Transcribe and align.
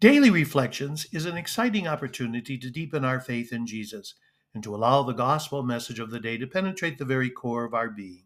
Daily 0.00 0.30
Reflections 0.30 1.06
is 1.12 1.26
an 1.26 1.36
exciting 1.36 1.86
opportunity 1.86 2.56
to 2.56 2.70
deepen 2.70 3.04
our 3.04 3.20
faith 3.20 3.52
in 3.52 3.66
Jesus 3.66 4.14
and 4.54 4.64
to 4.64 4.74
allow 4.74 5.02
the 5.02 5.12
gospel 5.12 5.62
message 5.62 5.98
of 5.98 6.10
the 6.10 6.18
day 6.18 6.38
to 6.38 6.46
penetrate 6.46 6.96
the 6.96 7.04
very 7.04 7.28
core 7.28 7.66
of 7.66 7.74
our 7.74 7.90
being. 7.90 8.24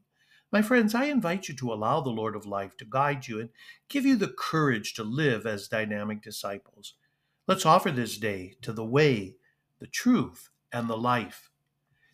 My 0.53 0.63
friends, 0.63 0.95
I 0.95 1.07
invite 1.07 1.49
you 1.49 1.57
to 1.57 1.73
allow 1.73 2.01
the 2.01 2.11
Lord 2.11 2.37
of 2.37 2.47
life 2.47 2.77
to 2.77 2.85
guide 2.89 3.27
you 3.27 3.41
and 3.41 3.49
give 3.89 4.07
you 4.07 4.15
the 4.15 4.33
courage 4.39 4.95
to 4.95 5.03
live 5.03 5.47
as 5.47 5.67
dynamic 5.67 6.23
disciples. 6.23 6.95
Let's 7.49 7.67
offer 7.67 7.91
this 7.91 8.19
day 8.19 8.55
to 8.63 8.73
the 8.73 8.85
way, 8.85 9.35
the 9.81 9.89
truth, 9.89 10.51
and 10.73 10.89
the 10.89 10.97
life. 10.97 11.51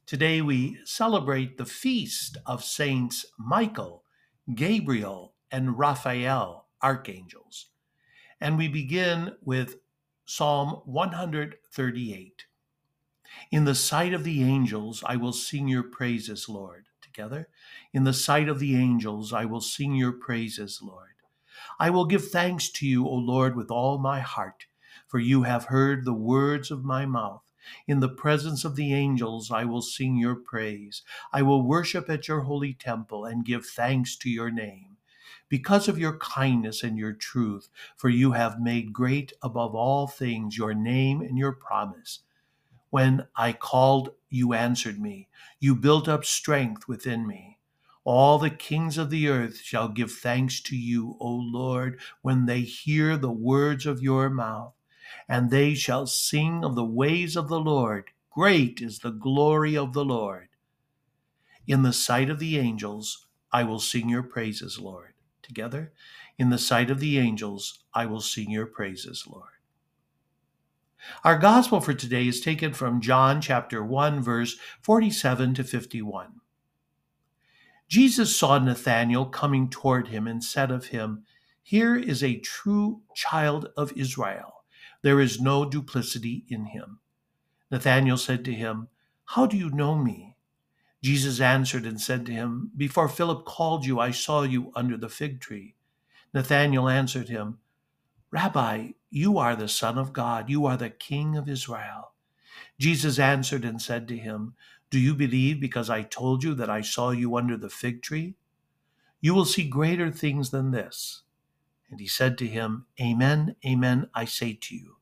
Today 0.06 0.40
we 0.40 0.78
celebrate 0.86 1.58
the 1.58 1.66
feast 1.66 2.38
of 2.46 2.64
Saints 2.64 3.26
Michael, 3.38 4.04
Gabriel, 4.54 5.34
and 5.50 5.78
Raphael, 5.78 6.68
archangels. 6.82 7.69
And 8.40 8.56
we 8.56 8.68
begin 8.68 9.36
with 9.44 9.76
Psalm 10.24 10.80
138. 10.86 12.44
In 13.50 13.64
the 13.66 13.74
sight 13.74 14.14
of 14.14 14.24
the 14.24 14.42
angels, 14.42 15.04
I 15.04 15.16
will 15.16 15.34
sing 15.34 15.68
your 15.68 15.82
praises, 15.82 16.48
Lord. 16.48 16.86
Together. 17.02 17.48
In 17.92 18.04
the 18.04 18.14
sight 18.14 18.48
of 18.48 18.58
the 18.58 18.76
angels, 18.76 19.32
I 19.32 19.44
will 19.44 19.60
sing 19.60 19.94
your 19.94 20.12
praises, 20.12 20.80
Lord. 20.82 21.16
I 21.78 21.90
will 21.90 22.06
give 22.06 22.28
thanks 22.28 22.70
to 22.70 22.86
you, 22.86 23.06
O 23.06 23.14
Lord, 23.14 23.56
with 23.56 23.70
all 23.70 23.98
my 23.98 24.20
heart, 24.20 24.66
for 25.06 25.18
you 25.18 25.42
have 25.42 25.66
heard 25.66 26.04
the 26.04 26.14
words 26.14 26.70
of 26.70 26.82
my 26.82 27.04
mouth. 27.04 27.42
In 27.86 28.00
the 28.00 28.08
presence 28.08 28.64
of 28.64 28.74
the 28.74 28.94
angels, 28.94 29.50
I 29.50 29.64
will 29.64 29.82
sing 29.82 30.16
your 30.16 30.36
praise. 30.36 31.02
I 31.32 31.42
will 31.42 31.62
worship 31.62 32.08
at 32.08 32.26
your 32.26 32.40
holy 32.40 32.72
temple 32.72 33.26
and 33.26 33.44
give 33.44 33.66
thanks 33.66 34.16
to 34.16 34.30
your 34.30 34.50
name 34.50 34.89
because 35.50 35.88
of 35.88 35.98
your 35.98 36.16
kindness 36.18 36.82
and 36.82 36.96
your 36.96 37.12
truth, 37.12 37.68
for 37.96 38.08
you 38.08 38.32
have 38.32 38.60
made 38.60 38.92
great 38.92 39.32
above 39.42 39.74
all 39.74 40.06
things 40.06 40.56
your 40.56 40.72
name 40.72 41.20
and 41.20 41.36
your 41.36 41.52
promise. 41.52 42.20
When 42.88 43.26
I 43.36 43.52
called, 43.52 44.10
you 44.30 44.54
answered 44.54 45.00
me. 45.00 45.28
You 45.58 45.74
built 45.74 46.08
up 46.08 46.24
strength 46.24 46.86
within 46.86 47.26
me. 47.26 47.58
All 48.04 48.38
the 48.38 48.50
kings 48.50 48.96
of 48.96 49.10
the 49.10 49.28
earth 49.28 49.60
shall 49.60 49.88
give 49.88 50.12
thanks 50.12 50.60
to 50.62 50.76
you, 50.76 51.16
O 51.20 51.28
Lord, 51.28 52.00
when 52.22 52.46
they 52.46 52.60
hear 52.60 53.16
the 53.16 53.32
words 53.32 53.86
of 53.86 54.00
your 54.00 54.30
mouth. 54.30 54.72
And 55.28 55.50
they 55.50 55.74
shall 55.74 56.06
sing 56.06 56.64
of 56.64 56.76
the 56.76 56.84
ways 56.84 57.36
of 57.36 57.48
the 57.48 57.60
Lord. 57.60 58.10
Great 58.30 58.80
is 58.80 59.00
the 59.00 59.10
glory 59.10 59.76
of 59.76 59.92
the 59.94 60.04
Lord. 60.04 60.48
In 61.66 61.82
the 61.82 61.92
sight 61.92 62.30
of 62.30 62.38
the 62.38 62.56
angels, 62.56 63.26
I 63.52 63.64
will 63.64 63.80
sing 63.80 64.08
your 64.08 64.22
praises, 64.22 64.78
Lord 64.78 65.14
together. 65.42 65.92
In 66.38 66.50
the 66.50 66.58
sight 66.58 66.90
of 66.90 67.00
the 67.00 67.18
angels, 67.18 67.84
I 67.94 68.06
will 68.06 68.20
sing 68.20 68.50
your 68.50 68.66
praises, 68.66 69.26
Lord. 69.30 69.50
Our 71.24 71.38
gospel 71.38 71.80
for 71.80 71.94
today 71.94 72.26
is 72.28 72.40
taken 72.40 72.72
from 72.72 73.00
John 73.00 73.40
chapter 73.40 73.82
1, 73.82 74.22
verse 74.22 74.56
47 74.82 75.54
to 75.54 75.64
51. 75.64 76.40
Jesus 77.88 78.36
saw 78.36 78.58
Nathanael 78.58 79.26
coming 79.26 79.68
toward 79.68 80.08
him 80.08 80.26
and 80.26 80.44
said 80.44 80.70
of 80.70 80.86
him, 80.86 81.24
Here 81.62 81.96
is 81.96 82.22
a 82.22 82.38
true 82.38 83.02
child 83.14 83.68
of 83.76 83.92
Israel. 83.96 84.64
There 85.02 85.20
is 85.20 85.40
no 85.40 85.64
duplicity 85.64 86.44
in 86.48 86.66
him. 86.66 87.00
Nathanael 87.70 88.16
said 88.16 88.44
to 88.44 88.52
him, 88.52 88.88
How 89.24 89.46
do 89.46 89.56
you 89.56 89.70
know 89.70 89.96
me? 89.96 90.36
Jesus 91.02 91.40
answered 91.40 91.86
and 91.86 92.00
said 92.00 92.26
to 92.26 92.32
him, 92.32 92.70
Before 92.76 93.08
Philip 93.08 93.44
called 93.44 93.86
you, 93.86 93.98
I 93.98 94.10
saw 94.10 94.42
you 94.42 94.70
under 94.74 94.96
the 94.96 95.08
fig 95.08 95.40
tree. 95.40 95.74
Nathanael 96.34 96.88
answered 96.88 97.28
him, 97.28 97.58
Rabbi, 98.30 98.90
you 99.10 99.38
are 99.38 99.56
the 99.56 99.68
Son 99.68 99.98
of 99.98 100.12
God, 100.12 100.48
you 100.50 100.66
are 100.66 100.76
the 100.76 100.90
King 100.90 101.36
of 101.36 101.48
Israel. 101.48 102.12
Jesus 102.78 103.18
answered 103.18 103.64
and 103.64 103.80
said 103.80 104.06
to 104.08 104.16
him, 104.16 104.54
Do 104.90 105.00
you 105.00 105.14
believe 105.14 105.60
because 105.60 105.90
I 105.90 106.02
told 106.02 106.44
you 106.44 106.54
that 106.54 106.70
I 106.70 106.82
saw 106.82 107.10
you 107.10 107.36
under 107.36 107.56
the 107.56 107.70
fig 107.70 108.02
tree? 108.02 108.36
You 109.20 109.34
will 109.34 109.44
see 109.44 109.68
greater 109.68 110.10
things 110.10 110.50
than 110.50 110.70
this. 110.70 111.22
And 111.90 111.98
he 111.98 112.06
said 112.06 112.38
to 112.38 112.46
him, 112.46 112.86
Amen, 113.00 113.56
amen, 113.66 114.08
I 114.14 114.24
say 114.24 114.52
to 114.52 114.76
you, 114.76 114.96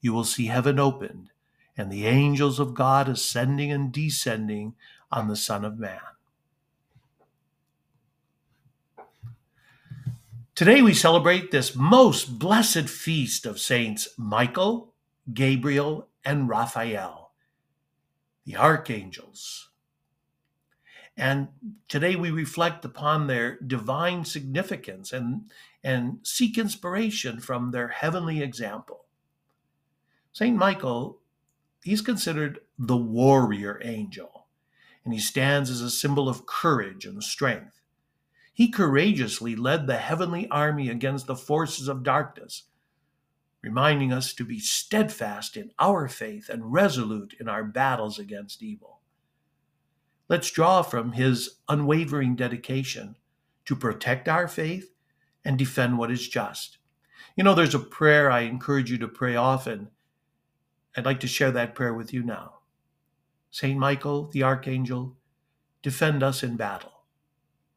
you 0.00 0.12
will 0.12 0.24
see 0.24 0.46
heaven 0.46 0.78
opened, 0.78 1.30
and 1.76 1.90
the 1.90 2.06
angels 2.06 2.60
of 2.60 2.74
God 2.74 3.08
ascending 3.08 3.72
and 3.72 3.92
descending 3.92 4.74
on 5.10 5.28
the 5.28 5.36
Son 5.36 5.64
of 5.64 5.78
Man. 5.78 6.00
Today 10.54 10.82
we 10.82 10.92
celebrate 10.92 11.50
this 11.50 11.76
most 11.76 12.38
blessed 12.38 12.88
feast 12.88 13.46
of 13.46 13.60
Saints 13.60 14.08
Michael, 14.16 14.92
Gabriel, 15.32 16.08
and 16.24 16.48
Raphael, 16.48 17.30
the 18.44 18.56
archangels. 18.56 19.70
And 21.16 21.48
today 21.88 22.16
we 22.16 22.30
reflect 22.30 22.84
upon 22.84 23.26
their 23.26 23.58
divine 23.60 24.24
significance 24.24 25.12
and, 25.12 25.50
and 25.82 26.18
seek 26.22 26.58
inspiration 26.58 27.40
from 27.40 27.70
their 27.70 27.88
heavenly 27.88 28.42
example. 28.42 29.04
Saint 30.32 30.56
Michael, 30.56 31.18
he's 31.82 32.00
considered 32.00 32.60
the 32.78 32.96
warrior 32.96 33.80
angel 33.84 34.47
and 35.08 35.14
he 35.14 35.20
stands 35.20 35.70
as 35.70 35.80
a 35.80 35.88
symbol 35.88 36.28
of 36.28 36.44
courage 36.44 37.06
and 37.06 37.24
strength. 37.24 37.80
He 38.52 38.68
courageously 38.68 39.56
led 39.56 39.86
the 39.86 39.96
heavenly 39.96 40.46
army 40.50 40.90
against 40.90 41.26
the 41.26 41.34
forces 41.34 41.88
of 41.88 42.02
darkness, 42.02 42.64
reminding 43.62 44.12
us 44.12 44.34
to 44.34 44.44
be 44.44 44.60
steadfast 44.60 45.56
in 45.56 45.70
our 45.78 46.08
faith 46.08 46.50
and 46.50 46.74
resolute 46.74 47.34
in 47.40 47.48
our 47.48 47.64
battles 47.64 48.18
against 48.18 48.62
evil. 48.62 49.00
Let's 50.28 50.50
draw 50.50 50.82
from 50.82 51.12
his 51.12 51.56
unwavering 51.70 52.36
dedication 52.36 53.16
to 53.64 53.74
protect 53.74 54.28
our 54.28 54.46
faith 54.46 54.92
and 55.42 55.56
defend 55.56 55.96
what 55.96 56.10
is 56.10 56.28
just. 56.28 56.76
You 57.34 57.44
know, 57.44 57.54
there's 57.54 57.74
a 57.74 57.78
prayer 57.78 58.30
I 58.30 58.40
encourage 58.40 58.90
you 58.90 58.98
to 58.98 59.08
pray 59.08 59.36
often. 59.36 59.88
I'd 60.94 61.06
like 61.06 61.20
to 61.20 61.26
share 61.26 61.52
that 61.52 61.74
prayer 61.74 61.94
with 61.94 62.12
you 62.12 62.22
now. 62.22 62.57
Saint 63.50 63.78
Michael, 63.78 64.28
the 64.28 64.42
Archangel, 64.42 65.16
defend 65.82 66.22
us 66.22 66.42
in 66.42 66.56
battle. 66.56 67.04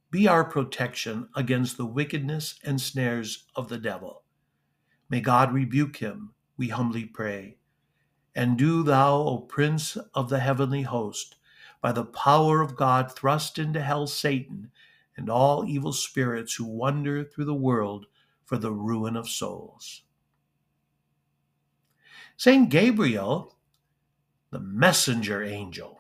Be 0.10 0.28
our 0.28 0.44
protection 0.44 1.30
against 1.36 1.78
the 1.78 1.86
wickedness 1.86 2.60
and 2.64 2.82
snares 2.82 3.46
of 3.56 3.70
the 3.70 3.78
devil. 3.78 4.24
May 5.10 5.22
God 5.22 5.54
rebuke 5.54 5.98
him, 5.98 6.34
we 6.58 6.70
humbly 6.70 7.06
pray. 7.06 7.58
And 8.36 8.58
do 8.58 8.84
thou, 8.84 9.16
O 9.16 9.40
Prince 9.40 9.98
of 10.14 10.30
the 10.30 10.40
heavenly 10.40 10.84
host, 10.84 11.36
by 11.82 11.92
the 11.92 12.06
power 12.06 12.62
of 12.62 12.76
God, 12.76 13.12
thrust 13.12 13.58
into 13.58 13.82
hell 13.82 14.08
Satan 14.08 14.72
and 15.18 15.30
all 15.30 15.66
evil 15.66 15.94
spirits 15.94 16.56
who 16.56 16.66
wander 16.66 17.24
through 17.24 17.46
the 17.46 17.54
world 17.54 18.06
for 18.46 18.58
the 18.58 18.72
ruin 18.72 19.16
of 19.16 19.30
souls. 19.30 20.04
Saint 22.38 22.70
Gabriel 22.70 23.56
the 24.52 24.60
messenger 24.60 25.42
angel, 25.42 26.00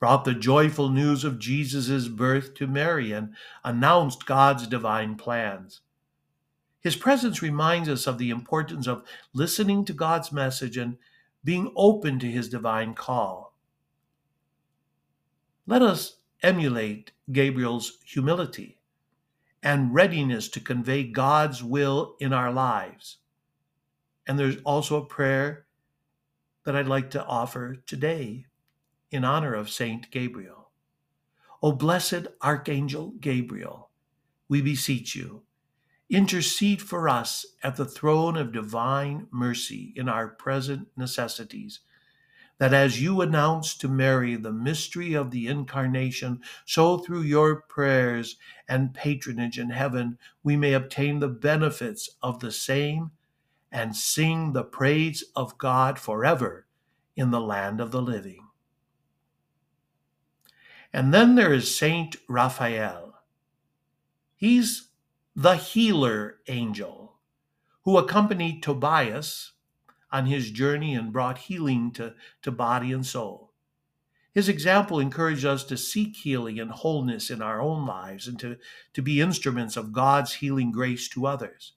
brought 0.00 0.24
the 0.24 0.34
joyful 0.34 0.88
news 0.88 1.24
of 1.24 1.38
Jesus' 1.38 2.08
birth 2.08 2.54
to 2.54 2.66
Mary 2.66 3.12
and 3.12 3.34
announced 3.62 4.26
God's 4.26 4.66
divine 4.66 5.14
plans. 5.14 5.80
His 6.80 6.96
presence 6.96 7.40
reminds 7.40 7.88
us 7.88 8.06
of 8.06 8.18
the 8.18 8.30
importance 8.30 8.86
of 8.86 9.04
listening 9.32 9.84
to 9.86 9.92
God's 9.92 10.32
message 10.32 10.76
and 10.76 10.98
being 11.42 11.72
open 11.76 12.18
to 12.18 12.30
his 12.30 12.48
divine 12.48 12.94
call. 12.94 13.54
Let 15.66 15.80
us 15.80 16.16
emulate 16.42 17.12
Gabriel's 17.32 17.98
humility 18.04 18.78
and 19.62 19.94
readiness 19.94 20.48
to 20.50 20.60
convey 20.60 21.04
God's 21.04 21.64
will 21.64 22.16
in 22.20 22.34
our 22.34 22.52
lives. 22.52 23.16
And 24.26 24.38
there's 24.38 24.58
also 24.64 24.96
a 24.96 25.06
prayer 25.06 25.63
that 26.64 26.74
I'd 26.74 26.88
like 26.88 27.10
to 27.10 27.24
offer 27.24 27.76
today 27.86 28.46
in 29.10 29.24
honor 29.24 29.54
of 29.54 29.70
Saint 29.70 30.10
Gabriel. 30.10 30.70
O 31.62 31.72
blessed 31.72 32.26
Archangel 32.42 33.14
Gabriel, 33.20 33.90
we 34.48 34.60
beseech 34.60 35.14
you, 35.14 35.42
intercede 36.10 36.82
for 36.82 37.08
us 37.08 37.46
at 37.62 37.76
the 37.76 37.86
throne 37.86 38.36
of 38.36 38.52
divine 38.52 39.26
mercy 39.30 39.92
in 39.96 40.08
our 40.08 40.28
present 40.28 40.88
necessities, 40.96 41.80
that 42.58 42.74
as 42.74 43.02
you 43.02 43.20
announced 43.20 43.80
to 43.80 43.88
Mary 43.88 44.36
the 44.36 44.52
mystery 44.52 45.14
of 45.14 45.30
the 45.30 45.46
Incarnation, 45.46 46.40
so 46.64 46.98
through 46.98 47.22
your 47.22 47.62
prayers 47.62 48.36
and 48.68 48.94
patronage 48.94 49.58
in 49.58 49.70
heaven, 49.70 50.18
we 50.42 50.56
may 50.56 50.72
obtain 50.72 51.18
the 51.18 51.28
benefits 51.28 52.10
of 52.22 52.40
the 52.40 52.52
same 52.52 53.10
and 53.74 53.96
sing 53.96 54.52
the 54.52 54.62
praise 54.62 55.24
of 55.34 55.58
God 55.58 55.98
forever 55.98 56.64
in 57.16 57.32
the 57.32 57.40
land 57.40 57.80
of 57.80 57.90
the 57.90 58.00
living. 58.00 58.46
And 60.92 61.12
then 61.12 61.34
there 61.34 61.52
is 61.52 61.76
Saint 61.76 62.14
Raphael. 62.28 63.16
He's 64.36 64.90
the 65.34 65.56
healer 65.56 66.36
angel 66.46 67.16
who 67.82 67.98
accompanied 67.98 68.62
Tobias 68.62 69.54
on 70.12 70.26
his 70.26 70.52
journey 70.52 70.94
and 70.94 71.12
brought 71.12 71.38
healing 71.38 71.90
to, 71.94 72.14
to 72.42 72.52
body 72.52 72.92
and 72.92 73.04
soul. 73.04 73.52
His 74.32 74.48
example 74.48 75.00
encouraged 75.00 75.44
us 75.44 75.64
to 75.64 75.76
seek 75.76 76.14
healing 76.14 76.60
and 76.60 76.70
wholeness 76.70 77.28
in 77.28 77.42
our 77.42 77.60
own 77.60 77.86
lives 77.86 78.28
and 78.28 78.38
to, 78.38 78.56
to 78.92 79.02
be 79.02 79.20
instruments 79.20 79.76
of 79.76 79.92
God's 79.92 80.34
healing 80.34 80.70
grace 80.70 81.08
to 81.08 81.26
others. 81.26 81.72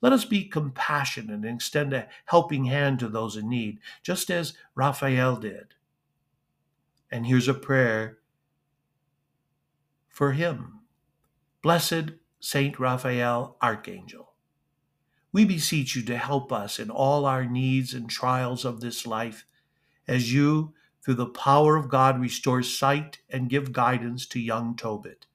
Let 0.00 0.12
us 0.12 0.24
be 0.24 0.44
compassionate 0.44 1.34
and 1.34 1.44
extend 1.44 1.92
a 1.92 2.08
helping 2.26 2.66
hand 2.66 3.00
to 3.00 3.08
those 3.08 3.36
in 3.36 3.48
need, 3.48 3.80
just 4.02 4.30
as 4.30 4.54
Raphael 4.74 5.36
did. 5.36 5.74
And 7.10 7.26
here's 7.26 7.48
a 7.48 7.54
prayer 7.54 8.18
for 10.08 10.32
him. 10.32 10.80
Blessed 11.62 12.12
Saint 12.40 12.78
Raphael, 12.78 13.56
Archangel, 13.60 14.34
we 15.32 15.44
beseech 15.44 15.96
you 15.96 16.02
to 16.04 16.16
help 16.16 16.52
us 16.52 16.78
in 16.78 16.90
all 16.90 17.24
our 17.24 17.44
needs 17.44 17.92
and 17.92 18.08
trials 18.08 18.64
of 18.64 18.80
this 18.80 19.06
life, 19.06 19.44
as 20.06 20.32
you, 20.32 20.74
through 21.04 21.14
the 21.14 21.26
power 21.26 21.76
of 21.76 21.88
God, 21.88 22.20
restore 22.20 22.62
sight 22.62 23.18
and 23.28 23.50
give 23.50 23.72
guidance 23.72 24.26
to 24.26 24.40
young 24.40 24.76
Tobit. 24.76 25.26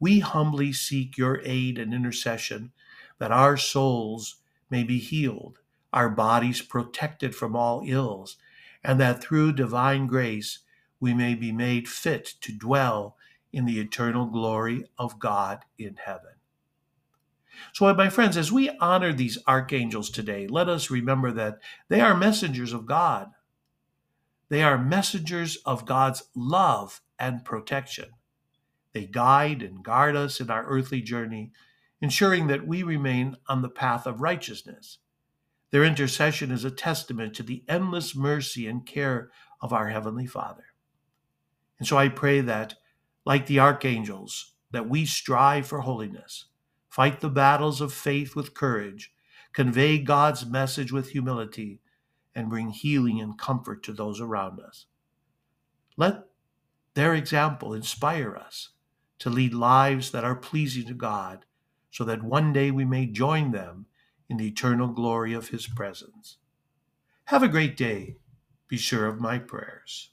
We 0.00 0.20
humbly 0.20 0.72
seek 0.72 1.16
your 1.16 1.40
aid 1.44 1.78
and 1.78 1.94
intercession 1.94 2.72
that 3.18 3.32
our 3.32 3.56
souls 3.56 4.36
may 4.70 4.82
be 4.82 4.98
healed, 4.98 5.58
our 5.92 6.10
bodies 6.10 6.62
protected 6.62 7.34
from 7.34 7.56
all 7.56 7.82
ills, 7.86 8.36
and 8.84 9.00
that 9.00 9.22
through 9.22 9.52
divine 9.52 10.06
grace 10.06 10.60
we 11.00 11.14
may 11.14 11.34
be 11.34 11.52
made 11.52 11.88
fit 11.88 12.24
to 12.40 12.52
dwell 12.52 13.16
in 13.52 13.64
the 13.64 13.80
eternal 13.80 14.26
glory 14.26 14.84
of 14.98 15.18
God 15.18 15.64
in 15.78 15.96
heaven. 16.04 16.32
So, 17.72 17.92
my 17.94 18.10
friends, 18.10 18.36
as 18.36 18.52
we 18.52 18.70
honor 18.80 19.12
these 19.12 19.38
archangels 19.46 20.10
today, 20.10 20.46
let 20.46 20.68
us 20.68 20.90
remember 20.90 21.32
that 21.32 21.58
they 21.88 22.00
are 22.00 22.16
messengers 22.16 22.72
of 22.72 22.86
God. 22.86 23.30
They 24.48 24.62
are 24.62 24.78
messengers 24.78 25.56
of 25.64 25.86
God's 25.86 26.24
love 26.34 27.00
and 27.18 27.44
protection. 27.44 28.10
They 28.92 29.06
guide 29.06 29.62
and 29.62 29.82
guard 29.82 30.16
us 30.16 30.40
in 30.40 30.50
our 30.50 30.64
earthly 30.66 31.00
journey 31.00 31.52
ensuring 32.00 32.46
that 32.48 32.66
we 32.66 32.82
remain 32.82 33.36
on 33.48 33.62
the 33.62 33.68
path 33.68 34.06
of 34.06 34.20
righteousness. 34.20 34.98
Their 35.70 35.84
intercession 35.84 36.50
is 36.50 36.64
a 36.64 36.70
testament 36.70 37.34
to 37.34 37.42
the 37.42 37.64
endless 37.68 38.14
mercy 38.14 38.66
and 38.66 38.86
care 38.86 39.30
of 39.60 39.72
our 39.72 39.88
Heavenly 39.88 40.26
Father. 40.26 40.64
And 41.78 41.86
so 41.86 41.96
I 41.98 42.08
pray 42.08 42.40
that, 42.40 42.74
like 43.24 43.46
the 43.46 43.60
archangels, 43.60 44.52
that 44.70 44.88
we 44.88 45.04
strive 45.06 45.66
for 45.66 45.80
holiness, 45.80 46.46
fight 46.88 47.20
the 47.20 47.28
battles 47.28 47.80
of 47.80 47.92
faith 47.92 48.36
with 48.36 48.54
courage, 48.54 49.12
convey 49.52 49.98
God's 49.98 50.46
message 50.46 50.92
with 50.92 51.10
humility, 51.10 51.80
and 52.34 52.50
bring 52.50 52.70
healing 52.70 53.20
and 53.20 53.38
comfort 53.38 53.82
to 53.84 53.92
those 53.92 54.20
around 54.20 54.60
us. 54.60 54.86
Let 55.96 56.24
their 56.94 57.14
example 57.14 57.72
inspire 57.72 58.36
us 58.36 58.70
to 59.18 59.30
lead 59.30 59.54
lives 59.54 60.10
that 60.10 60.24
are 60.24 60.36
pleasing 60.36 60.86
to 60.86 60.94
God 60.94 61.46
so 61.96 62.04
that 62.04 62.22
one 62.22 62.52
day 62.52 62.70
we 62.70 62.84
may 62.84 63.06
join 63.06 63.52
them 63.52 63.86
in 64.28 64.36
the 64.36 64.46
eternal 64.46 64.88
glory 64.88 65.32
of 65.32 65.48
his 65.48 65.66
presence. 65.66 66.36
Have 67.24 67.42
a 67.42 67.48
great 67.48 67.74
day. 67.74 68.16
Be 68.68 68.76
sure 68.76 69.06
of 69.06 69.18
my 69.18 69.38
prayers. 69.38 70.10